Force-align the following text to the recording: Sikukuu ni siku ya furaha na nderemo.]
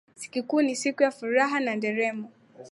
Sikukuu 0.15 0.61
ni 0.61 0.75
siku 0.75 1.03
ya 1.03 1.11
furaha 1.11 1.57
na 1.59 1.71
nderemo.] 1.75 2.29